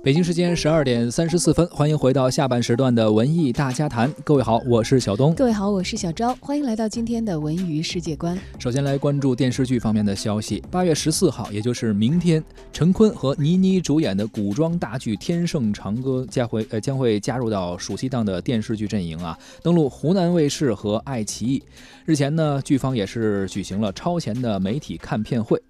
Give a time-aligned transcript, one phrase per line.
[0.00, 4.12] 北京时间十二点三十四分，欢迎回到下半时段的文艺大家谈。
[4.22, 5.34] 各位好，我是小东。
[5.34, 6.34] 各位好，我是小昭。
[6.40, 8.38] 欢迎来到今天的文娱世界观。
[8.60, 10.62] 首先来关注电视剧方面的消息。
[10.70, 12.42] 八月十四号，也就是明天，
[12.72, 21.62] 陈坤和倪妮主演的古装大剧《天盛长歌》将会呃将会加入到暑期档的电视剧阵营啊，登陆湖南卫视和爱奇艺。
[22.04, 25.58] 日前呢，剧方也是举行了超前的媒体看片会。《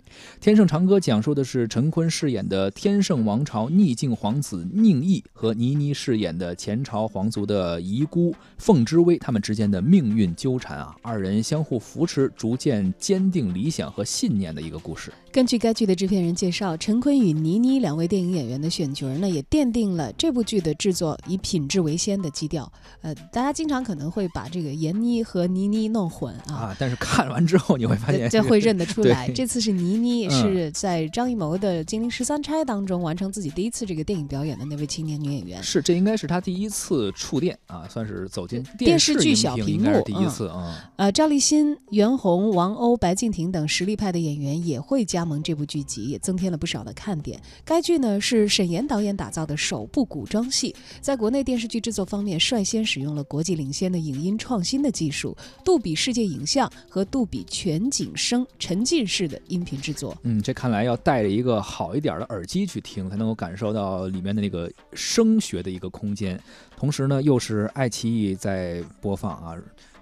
[0.40, 15.12] 天盛长歌》讲述的是陈坤饰演的天盛王朝逆境皇子宁毅和倪妮饰演的前朝皇族的遗孤凤之威他们之间的命运纠缠啊，二人相互扶持，逐渐坚定理想和信念的一个故事。
[15.30, 22.72] 根据该剧的制片人介绍，陈坤与倪妮两位电影演员的选角呢，也奠定了这部剧的制作以品质为先的基调。
[23.02, 30.26] 呃，大家经常可能会把这个闫妮和倪妮弄混啊，但是看完之后你会发现，这会认得出来， 这次是倪妮。
[30.26, 40.90] 你是在张艺谋的《金陵十三钗》当中完成自己第一次这个电影表演的那位青年女演员，是这应该是她第一次触电啊，算是走进电视剧小屏幕第一次啊。
[40.96, 47.40] 呃，赵立新、袁弘、王鸥、白敬亭等实力派的演员也会加盟这部剧集，也增添了不少的看点。
[47.64, 60.14] 该剧呢是沈岩导演打造的首部古装戏，在国内电视剧制作方面率先使用了国际领先的影音创新的技术——杜比世界影像和杜比全景声沉浸式的音频制作。
[60.24, 66.38] 嗯，这看来要带着一个好一点的耳机去听，才能够感受到里面的那个声学的一个空间。
[66.76, 69.56] 同时呢，又是爱奇艺在播放啊。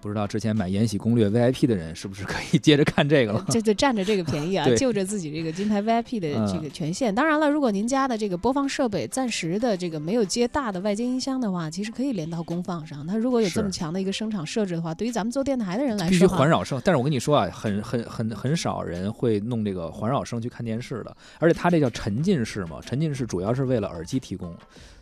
[0.07, 3.45] 不知道之前买《延禧攻略》VIP 的人是不是可以接着看这个了？
[3.51, 7.15] 就就占着这个便宜啊， 就着自己这个金牌 VIP 的这个权限。
[7.15, 13.05] 当然了，如果您家的这个播放设备暂时的这个没有接大的外接音箱的话，其实可以连到功放上。
[13.07, 16.81] 它如果有这么强的一个声场设置的话，对于咱们做电台的人来说，必须环绕声。
[16.85, 24.55] 但是我跟你说啊，很很很很少人会弄这个环绕声去看电视的，而且它这叫沉浸式嘛，沉浸式主要是为了耳机提供。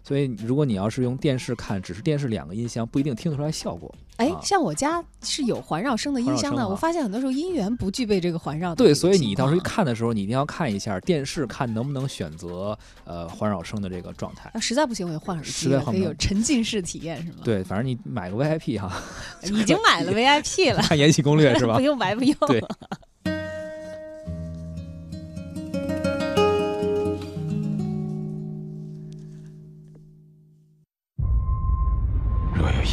[0.07, 3.91] 所以，如果你要是用电视看，只是电视两个音箱，不一定听得出来效果。
[4.19, 8.75] 哎，像我家是有环绕声的音箱的，我发现很多时候音源不具备这个环绕。
[8.75, 14.51] 对，所以你到时候看的时候，你一定要看一下电视，看能不能选择呃环绕声的这个状态。
[14.55, 17.39] 啊，实在不行我就换耳机，可以有沉浸式体验是吗？
[17.45, 18.93] 对，反正你买个 VIP 哈，
[19.45, 21.75] 已经买了 VIP 了，看《延禧攻略》是吧？
[21.79, 22.37] 不用白不用。
[22.47, 22.63] 对。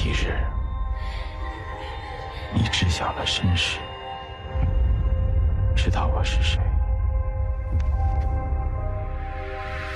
[0.04, 0.34] 一日，
[2.54, 3.80] 你知晓了身世，
[5.76, 6.60] 知道我是谁，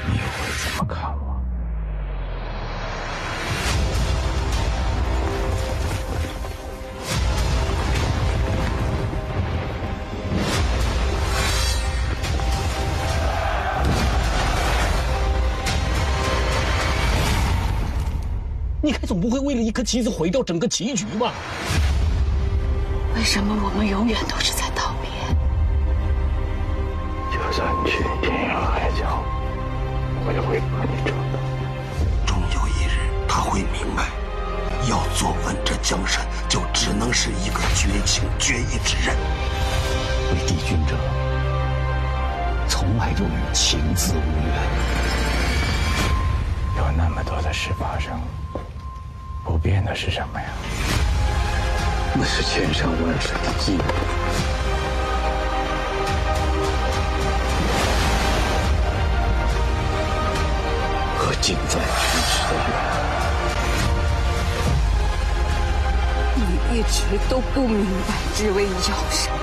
[0.08, 1.36] 你又会怎么看我？
[18.82, 21.34] 你该总不会为了一颗棋子毁掉整个棋局吧？
[23.26, 25.10] 为什么我们永远都是在道别？
[27.34, 29.26] 就算去天涯海角，
[30.24, 31.42] 我也会把你找到。
[32.24, 34.06] 终有一日，他会明白，
[34.88, 39.18] 要坐稳这江山，就只能是一个绝情绝义之人。
[40.32, 40.96] 为帝君者，
[42.68, 44.56] 从来就与情字无缘。
[46.78, 48.14] 有那么多的事发生。
[49.44, 50.48] 不变的是什么呀？
[52.18, 53.80] 那是千山万水的寂寞
[61.18, 61.82] 和近在咫
[62.32, 62.72] 尺的远。
[66.38, 66.40] 你
[66.72, 68.72] 一直都不明白只为要
[69.12, 69.36] 什么。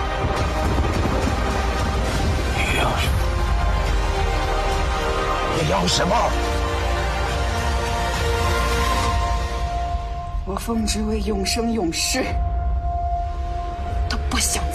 [2.56, 3.14] 你要什么？
[5.62, 6.14] 你要什么？
[10.44, 12.24] 我奉之为永生永世，
[14.32, 14.71] 不行。